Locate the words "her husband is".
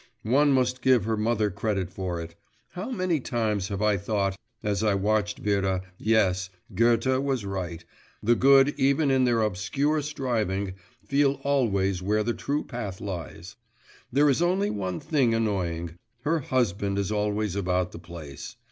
16.21-17.11